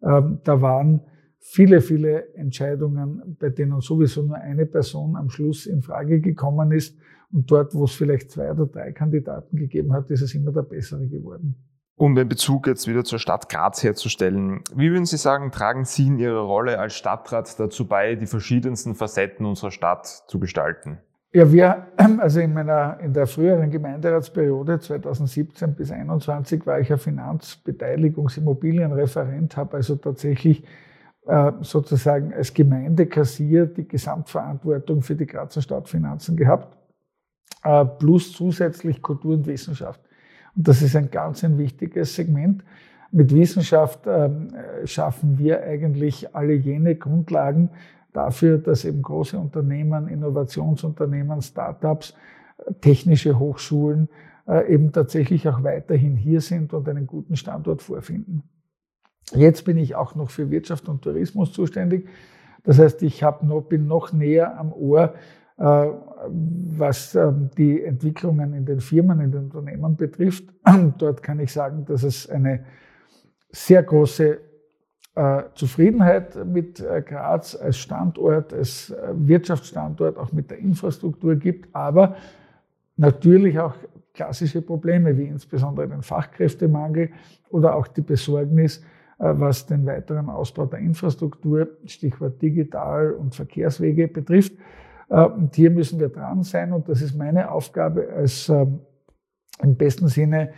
Ähm, 0.03 0.39
da 0.44 0.62
waren 0.62 1.01
viele, 1.50 1.82
viele 1.82 2.34
Entscheidungen, 2.36 3.38
bei 3.39 3.50
denen 3.50 3.80
sowieso 3.80 4.24
nur 4.24 4.38
eine 4.38 4.66
Person 4.66 5.16
am 5.16 5.30
Schluss 5.30 5.66
in 5.66 5.82
Frage 5.82 6.20
gekommen 6.20 6.74
ist. 6.74 6.98
Und 7.32 7.50
dort, 7.50 7.74
wo 7.74 7.86
es 7.86 7.94
vielleicht 7.94 8.32
zwei 8.32 8.51
oder 8.51 8.66
drei 8.66 8.92
Kandidaten 8.92 9.56
gegeben 9.58 9.94
hat, 9.94 10.10
ist 10.10 10.22
es 10.22 10.36
immer 10.36 10.51
der 10.51 10.63
bessere 10.63 11.08
geworden. 11.08 11.56
Um 11.96 12.16
den 12.16 12.27
Bezug 12.27 12.68
jetzt 12.68 12.88
wieder 12.88 13.04
zur 13.04 13.18
Stadt 13.18 13.50
Graz 13.50 13.84
herzustellen, 13.84 14.62
wie 14.75 14.92
würden 14.92 15.06
Sie 15.06 15.18
sagen, 15.18 15.51
tragen 15.51 15.84
Sie 15.84 16.06
in 16.08 16.20
Ihrer 16.20 16.42
Rolle 16.42 16.80
als 16.80 16.94
Stadtrat 16.94 17.60
dazu 17.60 17.88
bei, 17.88 18.13
die 18.16 18.27
verschiedensten 18.27 18.94
Facetten 18.94 19.46
unserer 19.46 19.72
Stadt 19.72 20.06
zu 20.06 20.39
gestalten? 20.39 21.00
Ja, 21.34 21.51
wir, 21.51 21.88
also 22.20 22.39
in 22.39 22.54
meiner, 22.54 23.00
in 23.00 23.13
der 23.13 23.25
früheren 23.25 23.72
Gemeinderatsperiode 23.72 24.80
2017 24.80 25.74
bis 25.75 25.88
2021 25.88 26.63
war 26.66 26.80
ich 26.80 26.89
ja 26.89 26.98
Finanzbeteiligungsimmobilienreferent, 26.98 29.58
habe 29.58 29.77
also 29.77 29.96
tatsächlich 29.96 30.63
sozusagen 31.62 32.34
als 32.34 32.53
Gemeindekassier 32.53 33.65
die 33.65 33.88
Gesamtverantwortung 33.88 35.01
für 35.01 35.15
die 35.15 35.25
Grazer 35.25 35.62
Stadtfinanzen 35.62 36.38
gehabt, 36.38 36.77
äh, 37.63 37.86
plus 37.86 38.31
zusätzlich 38.34 39.01
Kultur 39.01 39.36
und 39.36 39.48
Wissenschaft. 39.48 40.00
Und 40.55 40.67
das 40.67 40.81
ist 40.81 40.96
ein 40.96 41.12
ganz 41.12 41.43
ein 41.43 41.57
wichtiges 41.57 42.15
Segment. 42.15 42.63
Mit 43.12 43.34
Wissenschaft 43.34 44.01
ähm, 44.05 44.53
schaffen 44.86 45.38
wir 45.38 45.63
eigentlich 45.63 46.36
alle 46.36 46.53
jene 46.53 46.96
Grundlagen, 46.96 47.69
dafür, 48.17 48.57
dass 48.57 48.84
eben 48.84 49.01
große 49.01 49.38
Unternehmen, 49.38 50.07
Innovationsunternehmen, 50.07 51.41
Startups, 51.41 52.15
technische 52.81 53.38
Hochschulen 53.38 54.10
äh, 54.48 54.74
eben 54.74 54.91
tatsächlich 54.91 55.48
auch 55.48 55.63
weiterhin 55.63 56.15
hier 56.15 56.41
sind 56.41 56.74
und 56.74 56.89
einen 56.89 57.05
guten 57.05 57.36
Standort 57.36 57.84
vorfinden. 57.84 58.43
Jetzt 59.34 59.65
bin 59.65 59.77
ich 59.77 59.96
auch 59.96 60.15
noch 60.15 60.29
für 60.29 60.50
Wirtschaft 60.50 60.88
und 60.88 61.01
Tourismus 61.01 61.51
zuständig. 61.51 62.07
Das 62.63 62.79
heißt, 62.79 63.01
ich 63.03 63.22
noch, 63.22 63.62
bin 63.62 63.88
noch 63.88 64.13
näher 64.13 64.57
am 64.57 64.74
Ohr, 64.74 65.13
äh, 65.57 65.63
was 65.63 67.15
ähm, 67.15 67.50
die 67.57 67.84
Entwicklungen 67.84 68.53
in 68.53 68.65
den 68.65 68.79
Firmen, 68.79 69.19
in 69.19 69.31
den 69.31 69.46
Unternehmen 69.46 69.96
betrifft. 69.96 70.46
Dort 70.98 71.24
kann 71.24 71.39
ich 71.39 71.51
sagen, 71.51 71.86
dass 71.86 72.03
es 72.03 72.29
eine 72.29 72.65
sehr 73.50 73.84
große 73.84 74.39
äh, 75.15 75.43
Zufriedenheit 75.55 76.36
mit 76.46 76.79
äh, 76.79 77.01
Graz 77.01 77.55
als 77.55 77.77
Standort, 77.77 78.53
als 78.53 78.93
Wirtschaftsstandort, 79.13 80.17
auch 80.17 80.31
mit 80.31 80.51
der 80.51 80.60
Infrastruktur 80.60 81.36
gibt, 81.36 81.74
aber 81.75 82.15
natürlich 82.96 83.60
auch 83.60 83.75
klassische 84.13 84.62
Probleme 84.62 85.17
wie 85.17 85.25
insbesondere 85.25 85.88
den 85.88 86.01
Fachkräftemangel 86.01 87.12
oder 87.50 87.75
auch 87.75 87.88
die 87.88 88.01
Besorgnis, 88.01 88.84
was 89.20 89.66
den 89.66 89.86
weiteren 89.86 90.30
Ausbau 90.30 90.66
der 90.66 90.80
Infrastruktur, 90.80 91.68
Stichwort 91.86 92.42
digital 92.42 93.14
und 93.14 93.34
Verkehrswege 93.34 94.08
betrifft. 94.08 94.54
Und 95.08 95.56
hier 95.56 95.72
müssen 95.72 96.00
wir 96.00 96.10
dran 96.10 96.44
sein 96.44 96.72
und 96.72 96.88
das 96.88 97.02
ist 97.02 97.16
meine 97.16 97.50
Aufgabe 97.50 98.10
als 98.16 98.50
ähm, 98.50 98.82
im 99.62 99.76
besten 99.76 100.08
Sinne 100.08 100.52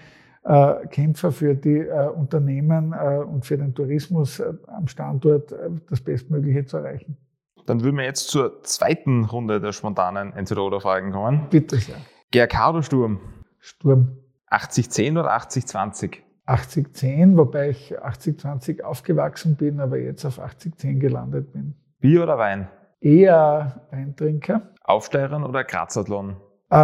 äh, 0.43 0.87
Kämpfer 0.87 1.31
für 1.31 1.53
die 1.53 1.79
äh, 1.79 2.07
Unternehmen 2.07 2.93
äh, 2.93 3.17
und 3.17 3.45
für 3.45 3.57
den 3.57 3.73
Tourismus 3.75 4.41
am 4.67 4.87
Standort 4.87 5.53
das 5.89 6.01
Bestmögliche 6.01 6.65
zu 6.65 6.77
erreichen. 6.77 7.17
Dann 7.65 7.83
würden 7.83 7.97
wir 7.97 8.05
jetzt 8.05 8.29
zur 8.29 8.63
zweiten 8.63 9.25
Runde 9.25 9.59
der 9.59 9.73
spontanen 9.73 10.33
Entweder-Oder-Fragen 10.33 11.11
kommen. 11.11 11.47
Bitte 11.49 11.77
sehr. 11.77 11.97
Oder 12.33 12.83
Sturm? 12.83 13.19
Sturm. 13.59 14.17
80-10 14.49 15.19
oder 15.19 15.35
80-20? 15.35 16.17
80-10, 16.49 17.37
wobei 17.37 17.69
ich 17.69 17.97
80-20 17.99 18.81
aufgewachsen 18.81 19.55
bin, 19.55 19.79
aber 19.79 19.99
jetzt 19.99 20.25
auf 20.25 20.39
80-10 20.39 20.99
gelandet 20.99 21.53
bin. 21.53 21.75
Bier 21.99 22.23
oder 22.23 22.37
Wein? 22.37 22.67
Eher 23.01 23.81
Weintrinker. 23.91 24.61
Aufsteigern 24.83 25.43
oder 25.43 25.63
Grazathlon? 25.63 26.37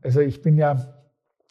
Also 0.00 0.20
ich 0.20 0.42
bin 0.42 0.56
ja 0.56 0.76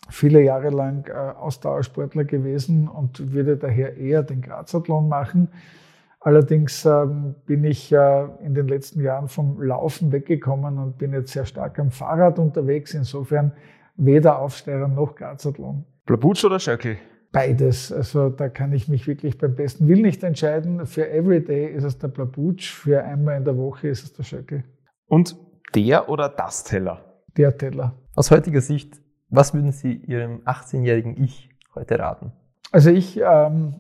viele 0.10 0.42
Jahre 0.42 0.70
lang 0.70 1.06
äh, 1.08 1.12
Ausdauersportler 1.12 2.24
gewesen 2.24 2.88
und 2.88 3.34
würde 3.34 3.58
daher 3.58 3.98
eher 3.98 4.24
den 4.24 4.42
Grazathlon 4.42 5.08
machen. 5.10 5.50
Allerdings 6.20 6.86
ähm, 6.86 7.36
bin 7.46 7.64
ich 7.64 7.92
äh, 7.92 8.26
in 8.44 8.56
den 8.56 8.68
letzten 8.68 9.02
Jahren 9.02 9.28
vom 9.28 9.62
Laufen 9.62 10.12
weggekommen 10.12 10.80
und 10.80 10.98
bin 10.98 11.14
jetzt 11.14 11.34
sehr 11.34 11.46
stark 11.46 11.78
am 11.78 11.92
Fahrrad 11.92 12.40
unterwegs. 12.40 12.94
Insofern 12.94 13.52
weder 13.96 14.40
Aufsteiger 14.40 14.88
noch 14.88 15.16
Grazathlon. 15.16 15.86
Blabutsch 16.08 16.44
oder 16.44 16.60
Schöckel? 16.60 16.98
Beides. 17.32 17.92
Also 17.92 18.30
da 18.30 18.50
kann 18.50 18.74
ich 18.74 18.88
mich 18.88 19.06
wirklich 19.06 19.38
beim 19.38 19.54
besten 19.54 19.88
Willen 19.88 20.02
nicht 20.02 20.24
entscheiden. 20.24 20.88
Für 20.88 21.08
Everyday 21.08 21.68
ist 21.68 21.84
es 21.84 22.00
der 22.00 22.08
Blabutsch, 22.08 22.74
für 22.74 23.04
einmal 23.04 23.38
in 23.38 23.46
der 23.46 23.58
Woche 23.58 23.90
ist 23.90 24.04
es 24.04 24.14
der 24.14 24.24
Schöckel. 24.24 24.64
Und 25.06 25.38
der 25.76 26.10
oder 26.10 26.30
das 26.30 26.64
Teller? 26.64 27.04
Der 27.38 27.56
Teller. 27.56 27.94
Aus 28.16 28.32
heutiger 28.32 28.62
Sicht 28.62 29.00
was 29.30 29.54
würden 29.54 29.72
Sie 29.72 29.94
Ihrem 29.94 30.42
18-jährigen 30.44 31.22
Ich 31.22 31.50
heute 31.76 32.00
raten? 32.00 32.32
Also 32.72 32.90
ich 32.90 33.20
ähm, 33.22 33.76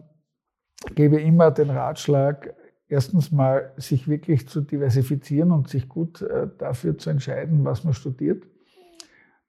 gebe 0.93 1.21
immer 1.21 1.51
den 1.51 1.69
Ratschlag, 1.69 2.53
erstens 2.89 3.31
mal 3.31 3.71
sich 3.77 4.07
wirklich 4.07 4.47
zu 4.49 4.61
diversifizieren 4.61 5.51
und 5.51 5.69
sich 5.69 5.87
gut 5.87 6.21
äh, 6.21 6.47
dafür 6.57 6.97
zu 6.97 7.09
entscheiden, 7.09 7.63
was 7.63 7.83
man 7.83 7.93
studiert. 7.93 8.43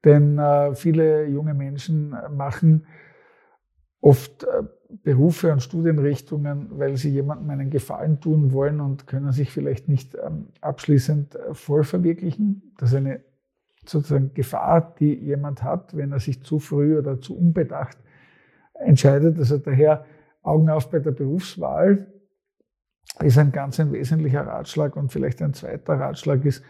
Denn 0.05 0.39
äh, 0.39 0.75
viele 0.75 1.27
junge 1.27 1.55
Menschen 1.55 2.17
machen 2.31 2.87
oft 4.01 4.45
äh, 4.45 4.63
Berufe 5.03 5.53
und 5.53 5.63
Studienrichtungen, 5.63 6.79
weil 6.79 6.97
sie 6.97 7.11
jemandem 7.11 7.51
einen 7.51 7.71
Gefallen 7.71 8.21
tun 8.21 8.53
wollen 8.53 8.81
und 8.81 9.07
können 9.07 9.33
sich 9.33 9.51
vielleicht 9.51 9.89
nicht 9.89 10.15
ähm, 10.15 10.49
abschließend 10.61 11.35
äh, 11.35 11.55
voll 11.55 11.85
verwirklichen. 11.85 12.73
Das 12.79 12.91
ist 12.91 12.97
eine 12.97 13.21
sozusagen 13.85 14.33
Gefahr, 14.35 14.95
die 14.99 15.15
jemand 15.15 15.63
hat, 15.63 15.97
wenn 15.97 16.13
er 16.13 16.21
sich 16.21 16.43
zu 16.43 16.59
früh 16.59 16.99
oder 16.99 17.21
zu 17.21 17.37
unbedacht 17.37 17.99
entscheidet. 18.75 19.39
Also 19.39 19.59
daher 19.59 20.05
Augen 20.43 20.71
auf 20.71 20.91
bei 20.91 21.01
der 21.01 21.11
Berufswahl 21.11 22.07
ist 23.21 23.39
ein 23.39 23.53
ganz 23.53 23.81
ein 23.81 23.93
wesentlicher 23.93 24.47
Ratschlag 24.47 24.97
und 24.97 25.13
vielleicht 25.13 25.43
ein 25.43 25.55
zweiter 25.55 25.95
Ratschlag 25.95 26.45
ist, 26.45 26.63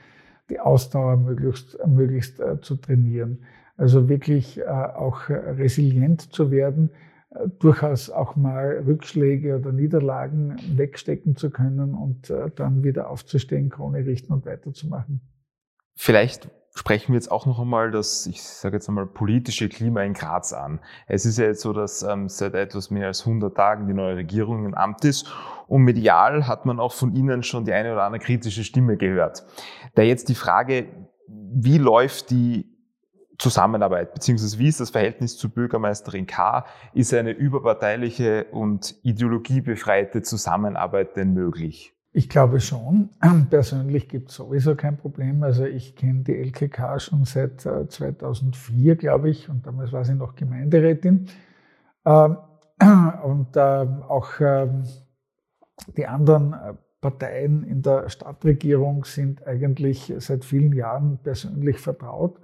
die 0.51 0.61
Ausdauer 0.61 1.17
möglichst, 1.17 1.79
möglichst 1.87 2.41
äh, 2.41 2.61
zu 2.61 2.77
trainieren. 2.77 3.45
Also 3.77 4.09
wirklich 4.09 4.59
äh, 4.59 4.65
auch 4.65 5.29
resilient 5.29 6.33
zu 6.33 6.51
werden, 6.51 6.91
äh, 7.31 7.49
durchaus 7.59 8.11
auch 8.11 8.37
mal 8.37 8.83
Rückschläge 8.87 9.57
oder 9.57 9.73
Niederlagen 9.73 10.57
wegstecken 10.77 11.37
zu 11.37 11.51
können 11.51 11.95
und 11.95 12.31
äh, 12.31 12.51
dann 12.55 12.83
wieder 12.83 13.11
aufzustehen, 13.11 13.69
Krone 13.69 14.05
richten 14.05 14.33
und 14.33 14.47
weiterzumachen. 14.47 15.21
Vielleicht 15.95 16.51
sprechen 16.79 17.09
wir 17.09 17.17
jetzt 17.17 17.31
auch 17.31 17.45
noch 17.45 17.59
einmal 17.59 17.91
das, 17.91 18.27
ich 18.27 18.41
sage 18.43 18.77
jetzt 18.77 18.89
einmal, 18.89 19.07
politische 19.07 19.69
Klima 19.69 20.03
in 20.03 20.13
Graz 20.13 20.53
an. 20.53 20.79
Es 21.09 21.27
ist 21.27 21.37
ja 21.37 21.47
jetzt 21.47 21.61
so, 21.61 21.73
dass 21.73 22.05
ähm, 22.05 22.29
seit 22.29 22.55
etwas 22.55 22.91
mehr 22.91 23.09
als 23.09 23.27
100 23.27 23.55
Tagen 23.57 23.89
die 23.89 23.95
neue 23.95 24.15
Regierung 24.15 24.65
im 24.65 24.75
Amt 24.75 25.05
ist 25.05 25.29
und 25.67 25.83
medial 25.83 26.47
hat 26.47 26.67
man 26.67 26.79
auch 26.79 26.93
von 26.93 27.15
Ihnen 27.17 27.43
schon 27.43 27.65
die 27.65 27.73
eine 27.73 27.93
oder 27.93 28.05
andere 28.05 28.23
kritische 28.23 28.63
Stimme 28.63 28.97
gehört. 28.97 29.45
Da 29.97 30.03
jetzt 30.03 30.29
die 30.29 30.37
Frage, 30.37 30.87
wie 31.27 31.79
läuft 31.79 32.31
die 32.31 32.73
Zusammenarbeit, 33.39 34.15
beziehungsweise 34.15 34.59
wie 34.61 34.69
ist 34.69 34.81
das 34.81 34.91
Verhältnis 34.91 35.37
zu 35.37 35.51
Bürgermeisterin 35.51 36.27
K? 36.27 36.65
Ist 36.93 37.13
eine 37.13 37.33
überparteiliche 37.33 38.47
und 38.53 38.95
ideologiebefreite 39.03 40.23
Zusammenarbeit 40.23 41.17
denn 41.17 41.35
möglich? 41.35 41.98
Ich 42.19 42.29
glaube 42.29 42.59
schon. 42.59 43.11
Persönlich 43.49 44.09
gibt 44.09 44.31
es 44.31 44.35
sowieso 44.35 44.75
kein 44.75 44.97
Problem. 44.97 45.45
Also 45.45 45.65
ich 45.67 45.95
kenne 45.95 46.25
die 46.25 46.37
LKK 46.37 46.99
schon 46.99 47.25
seit 47.25 47.61
2004, 47.61 48.93
äh, 48.93 48.97
glaube 48.97 49.31
ich, 49.31 49.49
und 49.49 49.65
damals 49.65 49.93
war 49.93 50.05
sie 50.05 50.17
noch 50.17 50.35
Gemeinderätin. 50.35 51.29
Ähm, 52.05 52.39
und 53.23 53.51
ähm, 53.55 54.03
auch 54.03 54.31
ähm, 54.41 54.83
die 55.97 56.09
anderen 56.09 56.55
äh, 56.55 56.75
Parteien 57.01 57.63
in 57.63 57.83
der 57.83 58.09
Stadtregierung 58.09 59.05
sind 59.05 59.47
eigentlich 59.47 60.13
seit 60.19 60.45
vielen 60.45 60.73
Jahren 60.73 61.19
persönlich 61.23 61.79
vertraut. 61.79 62.41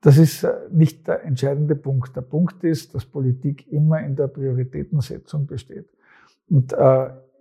Das 0.00 0.18
ist 0.18 0.42
äh, 0.42 0.52
nicht 0.72 1.06
der 1.06 1.22
entscheidende 1.22 1.76
Punkt. 1.76 2.16
Der 2.16 2.22
Punkt 2.22 2.64
ist, 2.64 2.92
dass 2.96 3.04
Politik 3.06 3.70
immer 3.70 4.00
in 4.00 4.16
der 4.16 4.26
Prioritätensetzung 4.26 5.46
besteht. 5.46 5.88
Und 6.48 6.74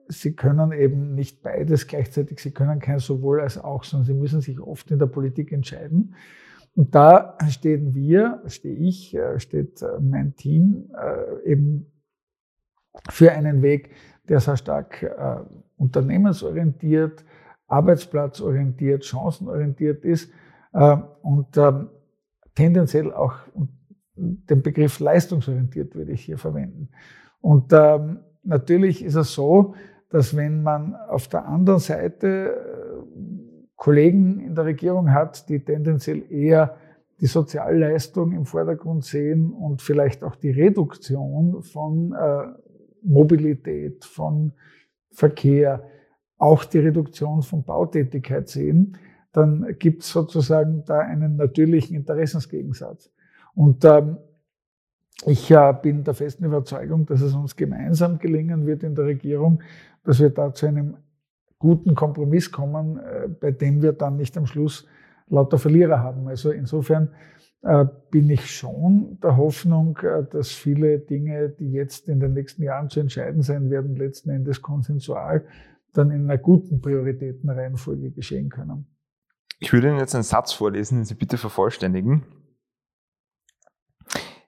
sie 0.10 0.36
können 0.36 0.72
eben 0.72 1.14
nicht 1.16 1.42
beides 1.42 1.88
gleichzeitig, 1.88 2.40
sie 2.40 2.52
können 2.52 2.80
kein 2.80 3.00
sowohl 3.00 3.40
als 3.40 3.58
auch, 3.58 3.84
sondern 3.84 4.06
sie 4.06 4.14
müssen 4.14 4.42
sich 4.42 4.60
oft 4.60 4.90
in 4.92 5.00
der 5.00 5.06
Politik 5.06 5.52
entscheiden. 5.52 6.16
Und 6.76 6.96
da 6.96 7.38
stehen 7.50 7.94
wir, 7.94 8.42
stehe 8.48 8.76
ich, 8.76 9.16
äh, 9.16 9.40
steht 9.40 9.82
äh, 9.82 10.00
mein 10.02 10.36
Team 10.36 10.90
äh, 10.96 11.52
eben 11.52 11.92
für 13.10 13.32
einen 13.32 13.62
Weg, 13.62 13.92
der 14.28 14.40
sehr 14.40 14.58
stark 14.58 15.06
unternehmensorientiert, 15.78 17.24
arbeitsplatzorientiert, 17.68 19.04
chancenorientiert 19.04 20.06
ist 20.06 20.32
und 20.72 21.58
ähm, 21.58 21.90
tendenziell 22.54 23.12
auch 23.12 23.38
den 24.16 24.62
Begriff 24.62 25.00
leistungsorientiert 25.00 25.96
würde 25.96 26.12
ich 26.12 26.22
hier 26.22 26.38
verwenden. 26.38 26.90
Und 27.42 27.74
ähm, 27.74 28.20
natürlich 28.44 29.04
ist 29.04 29.16
es 29.16 29.34
so, 29.34 29.74
dass 30.10 30.36
wenn 30.36 30.64
man 30.64 30.96
auf 30.96 31.28
der 31.28 31.46
anderen 31.48 31.80
Seite 31.80 32.28
äh, 32.28 33.70
Kollegen 33.76 34.40
in 34.40 34.56
der 34.56 34.66
Regierung 34.66 35.14
hat, 35.14 35.48
die 35.50 35.64
tendenziell 35.64 36.24
eher 36.32 36.76
die 37.22 37.28
Sozialleistung 37.28 38.32
im 38.32 38.46
Vordergrund 38.46 39.06
sehen 39.06 39.52
und 39.52 39.82
vielleicht 39.82 40.24
auch 40.24 40.36
die 40.36 40.52
Reduktion 40.52 41.62
von 41.64 42.14
äh, 42.14 42.48
Mobilität, 43.04 44.06
von 44.06 44.54
Verkehr, 45.12 45.84
auch 46.38 46.64
die 46.64 46.80
Reduktion 46.80 47.42
von 47.42 47.64
Bautätigkeit 47.64 48.48
sehen, 48.48 48.98
dann 49.32 49.76
gibt 49.78 50.04
es 50.04 50.10
sozusagen 50.10 50.84
da 50.86 51.00
einen 51.00 51.36
natürlichen 51.36 51.96
Interessensgegensatz. 51.96 53.12
Und 53.54 53.84
ähm, 53.86 54.18
ich 55.26 55.52
äh, 55.52 55.74
bin 55.82 56.04
der 56.04 56.14
festen 56.14 56.46
Überzeugung, 56.46 57.06
dass 57.06 57.22
es 57.22 57.34
uns 57.34 57.56
gemeinsam 57.56 58.20
gelingen 58.20 58.66
wird 58.66 58.84
in 58.84 58.96
der 58.96 59.06
Regierung, 59.06 59.62
dass 60.04 60.20
wir 60.20 60.30
da 60.30 60.54
zu 60.54 60.68
einem 60.68 60.98
guten 61.58 61.94
Kompromiss 61.96 62.52
kommen, 62.52 62.98
äh, 62.98 63.28
bei 63.28 63.52
dem 63.52 63.82
wir 63.82 63.94
dann 63.94 64.16
nicht 64.16 64.38
am 64.38 64.46
Schluss 64.46 64.88
lauter 65.28 65.58
Verlierer 65.58 66.00
haben. 66.00 66.28
Also 66.28 66.52
insofern 66.52 67.10
äh, 67.62 67.86
bin 68.10 68.30
ich 68.30 68.50
schon 68.50 69.20
der 69.22 69.36
Hoffnung, 69.36 70.00
dass 70.32 70.50
viele 70.50 71.00
Dinge, 71.00 71.50
die 71.50 71.72
jetzt 71.72 72.08
in 72.08 72.20
den 72.20 72.34
nächsten 72.34 72.64
Jahren 72.64 72.90
zu 72.90 73.02
entscheiden 73.02 73.42
sein 73.42 73.70
werden, 73.70 73.98
letzten 73.98 74.30
Endes 74.30 74.62
konsensual 74.62 75.46
dann 75.94 76.12
in 76.12 76.24
einer 76.24 76.38
guten 76.38 76.82
Prioritätenreihenfolge 76.82 78.12
geschehen 78.12 78.50
können. 78.50 78.86
Ich 79.60 79.74
würde 79.74 79.90
Ihnen 79.90 79.98
jetzt 79.98 80.16
einen 80.16 80.24
Satz 80.24 80.54
vorlesen, 80.54 81.00
den 81.00 81.06
Sie 81.06 81.16
bitte 81.16 81.38
vervollständigen. 81.38 82.24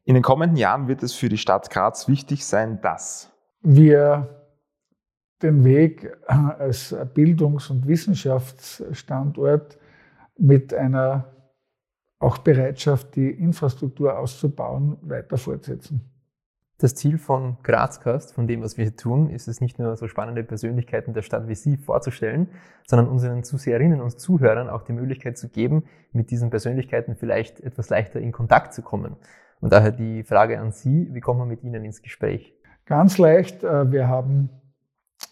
In 0.03 0.15
den 0.15 0.23
kommenden 0.23 0.57
Jahren 0.57 0.87
wird 0.87 1.03
es 1.03 1.13
für 1.13 1.29
die 1.29 1.37
Stadt 1.37 1.69
Graz 1.69 2.07
wichtig 2.07 2.45
sein, 2.45 2.81
dass 2.81 3.31
wir 3.61 4.47
den 5.41 5.63
Weg 5.63 6.11
als 6.27 6.95
Bildungs- 7.13 7.69
und 7.69 7.87
Wissenschaftsstandort 7.87 9.77
mit 10.37 10.73
einer 10.73 11.25
auch 12.19 12.37
Bereitschaft, 12.39 13.15
die 13.15 13.29
Infrastruktur 13.29 14.17
auszubauen, 14.17 14.97
weiter 15.01 15.37
fortsetzen. 15.37 16.07
Das 16.77 16.95
Ziel 16.95 17.19
von 17.19 17.57
Grazcast, 17.61 18.33
von 18.33 18.47
dem, 18.47 18.63
was 18.63 18.77
wir 18.77 18.85
hier 18.85 18.95
tun, 18.95 19.29
ist 19.29 19.47
es 19.47 19.61
nicht 19.61 19.77
nur 19.77 19.95
so 19.97 20.07
spannende 20.07 20.43
Persönlichkeiten 20.43 21.13
der 21.13 21.21
Stadt 21.21 21.47
wie 21.47 21.53
Sie 21.53 21.77
vorzustellen, 21.77 22.47
sondern 22.87 23.07
unseren 23.07 23.43
Zuseherinnen 23.43 24.01
und 24.01 24.19
Zuhörern 24.19 24.67
auch 24.67 24.81
die 24.81 24.93
Möglichkeit 24.93 25.37
zu 25.37 25.49
geben, 25.49 25.83
mit 26.11 26.31
diesen 26.31 26.49
Persönlichkeiten 26.49 27.15
vielleicht 27.15 27.59
etwas 27.59 27.89
leichter 27.89 28.19
in 28.19 28.31
Kontakt 28.31 28.73
zu 28.73 28.81
kommen. 28.81 29.15
Und 29.61 29.71
daher 29.71 29.91
die 29.91 30.23
Frage 30.23 30.59
an 30.59 30.71
Sie, 30.71 31.07
wie 31.13 31.21
kommt 31.21 31.37
man 31.39 31.47
mit 31.47 31.63
Ihnen 31.63 31.85
ins 31.85 32.01
Gespräch? 32.01 32.55
Ganz 32.85 33.19
leicht. 33.19 33.63
Äh, 33.63 33.91
wir 33.91 34.07
haben 34.07 34.49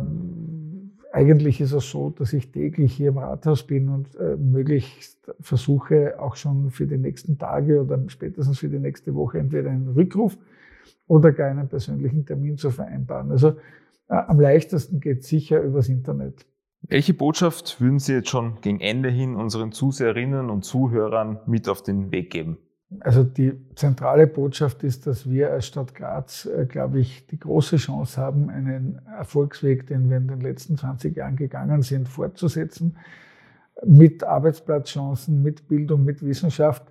eigentlich 1.11 1.61
ist 1.61 1.73
es 1.73 1.91
so, 1.91 2.09
dass 2.09 2.33
ich 2.33 2.51
täglich 2.51 2.93
hier 2.93 3.09
im 3.09 3.19
Rathaus 3.19 3.67
bin 3.67 3.87
und 3.89 4.15
äh, 4.15 4.35
möglichst 4.35 5.31
versuche, 5.41 6.19
auch 6.19 6.35
schon 6.35 6.71
für 6.71 6.87
die 6.87 6.97
nächsten 6.97 7.37
Tage 7.37 7.81
oder 7.81 7.99
spätestens 8.07 8.57
für 8.57 8.69
die 8.69 8.79
nächste 8.79 9.13
Woche 9.13 9.37
entweder 9.37 9.69
einen 9.69 9.89
Rückruf 9.89 10.35
oder 11.07 11.33
gar 11.33 11.51
einen 11.51 11.69
persönlichen 11.69 12.25
Termin 12.25 12.57
zu 12.57 12.71
vereinbaren. 12.71 13.29
Also 13.29 13.49
äh, 14.09 14.15
am 14.15 14.39
leichtesten 14.39 14.99
geht 14.99 15.23
sicher 15.23 15.61
übers 15.61 15.87
Internet. 15.87 16.47
Welche 16.87 17.13
Botschaft 17.13 17.81
würden 17.81 17.99
Sie 17.99 18.13
jetzt 18.13 18.29
schon 18.29 18.61
gegen 18.61 18.79
Ende 18.79 19.09
hin 19.09 19.35
unseren 19.35 19.71
Zuseherinnen 19.71 20.49
und 20.49 20.63
Zuhörern 20.63 21.39
mit 21.47 21.67
auf 21.67 21.81
den 21.81 22.11
Weg 22.11 22.29
geben? 22.31 22.57
Also 22.99 23.23
die 23.23 23.53
zentrale 23.75 24.27
Botschaft 24.27 24.83
ist, 24.83 25.07
dass 25.07 25.29
wir 25.29 25.51
als 25.51 25.65
Stadt 25.65 25.95
Graz, 25.95 26.45
äh, 26.45 26.65
glaube 26.65 26.99
ich, 26.99 27.25
die 27.27 27.39
große 27.39 27.77
Chance 27.77 28.21
haben, 28.21 28.49
einen 28.49 29.01
Erfolgsweg, 29.17 29.87
den 29.87 30.09
wir 30.09 30.17
in 30.17 30.27
den 30.27 30.41
letzten 30.41 30.77
20 30.77 31.15
Jahren 31.15 31.35
gegangen 31.35 31.81
sind, 31.81 32.07
fortzusetzen. 32.07 32.97
Mit 33.83 34.23
Arbeitsplatzchancen, 34.23 35.41
mit 35.41 35.67
Bildung, 35.67 36.05
mit 36.05 36.23
Wissenschaft, 36.23 36.83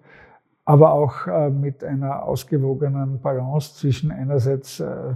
aber 0.65 0.93
auch 0.93 1.27
äh, 1.27 1.51
mit 1.51 1.85
einer 1.85 2.25
ausgewogenen 2.25 3.21
Balance 3.21 3.75
zwischen 3.77 4.11
einerseits 4.11 4.81
äh, 4.81 5.15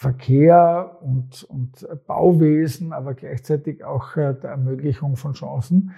Verkehr 0.00 0.96
und, 1.00 1.42
und 1.42 1.84
Bauwesen, 2.06 2.92
aber 2.92 3.14
gleichzeitig 3.14 3.82
auch 3.82 4.16
äh, 4.16 4.32
der 4.32 4.50
Ermöglichung 4.50 5.16
von 5.16 5.32
Chancen. 5.32 5.90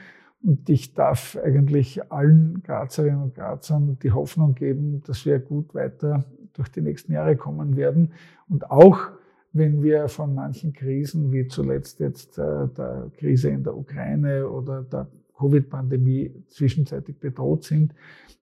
Und 0.43 0.71
ich 0.71 0.95
darf 0.95 1.37
eigentlich 1.45 2.11
allen 2.11 2.63
Grazerinnen 2.63 3.23
und 3.25 3.35
Grazern 3.35 3.99
die 4.03 4.13
Hoffnung 4.13 4.55
geben, 4.55 5.03
dass 5.07 5.27
wir 5.27 5.39
gut 5.39 5.75
weiter 5.75 6.25
durch 6.55 6.71
die 6.71 6.81
nächsten 6.81 7.13
Jahre 7.13 7.37
kommen 7.37 7.77
werden. 7.77 8.15
Und 8.49 8.71
auch 8.71 9.11
wenn 9.53 9.83
wir 9.83 10.09
von 10.09 10.35
manchen 10.35 10.73
Krisen, 10.73 11.31
wie 11.31 11.47
zuletzt 11.47 12.01
jetzt 12.01 12.39
äh, 12.39 12.69
der 12.69 13.11
Krise 13.19 13.51
in 13.51 13.65
der 13.65 13.77
Ukraine 13.77 14.49
oder 14.49 14.83
der 14.83 15.09
Covid-Pandemie 15.37 16.43
zwischenzeitlich 16.49 17.21
bedroht 17.21 17.65
sind, 17.65 17.95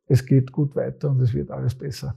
es 0.06 0.24
geht 0.24 0.52
gut 0.52 0.76
weiter 0.76 1.10
und 1.10 1.20
es 1.20 1.34
wird 1.34 1.50
alles 1.50 1.74
besser. 1.74 2.14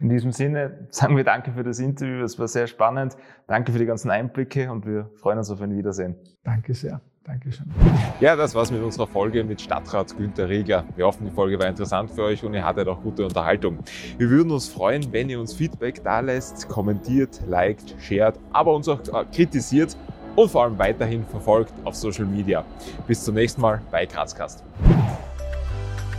In 0.00 0.08
diesem 0.08 0.32
Sinne 0.32 0.86
sagen 0.90 1.16
wir 1.16 1.24
danke 1.24 1.52
für 1.52 1.62
das 1.62 1.78
Interview. 1.78 2.22
Es 2.22 2.38
war 2.38 2.48
sehr 2.48 2.66
spannend. 2.66 3.16
Danke 3.46 3.72
für 3.72 3.78
die 3.78 3.86
ganzen 3.86 4.10
Einblicke 4.10 4.70
und 4.70 4.86
wir 4.86 5.10
freuen 5.16 5.38
uns 5.38 5.50
auf 5.50 5.60
ein 5.60 5.76
Wiedersehen. 5.76 6.16
Danke 6.44 6.74
sehr. 6.74 7.00
Dankeschön. 7.26 7.66
Ja, 8.20 8.36
das 8.36 8.54
war's 8.54 8.70
mit 8.70 8.80
unserer 8.80 9.08
Folge 9.08 9.42
mit 9.42 9.60
Stadtrat 9.60 10.16
Günter 10.16 10.48
Riegler. 10.48 10.84
Wir 10.94 11.06
hoffen, 11.06 11.26
die 11.26 11.32
Folge 11.32 11.58
war 11.58 11.66
interessant 11.66 12.12
für 12.12 12.22
euch 12.22 12.44
und 12.44 12.54
ihr 12.54 12.64
hattet 12.64 12.86
auch 12.86 13.02
gute 13.02 13.24
Unterhaltung. 13.24 13.78
Wir 14.16 14.30
würden 14.30 14.52
uns 14.52 14.68
freuen, 14.68 15.12
wenn 15.12 15.28
ihr 15.28 15.40
uns 15.40 15.52
Feedback 15.52 16.04
da 16.04 16.20
lässt, 16.20 16.68
kommentiert, 16.68 17.40
liked, 17.48 17.96
shared, 17.98 18.38
aber 18.52 18.76
uns 18.76 18.88
auch 18.88 19.00
äh, 19.00 19.24
kritisiert 19.34 19.96
und 20.36 20.50
vor 20.52 20.64
allem 20.64 20.78
weiterhin 20.78 21.24
verfolgt 21.24 21.72
auf 21.82 21.96
Social 21.96 22.26
Media. 22.26 22.64
Bis 23.08 23.24
zum 23.24 23.34
nächsten 23.34 23.60
Mal 23.60 23.80
bei 23.90 24.06
Grazcast. 24.06 24.62